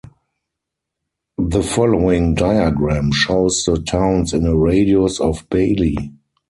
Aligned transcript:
The 1.37 1.61
following 1.61 2.33
diagram 2.33 3.11
shows 3.11 3.65
the 3.65 3.79
towns 3.79 4.33
in 4.33 4.47
a 4.47 4.57
radius 4.57 5.19
of 5.19 5.47
Bailey. 5.51 6.11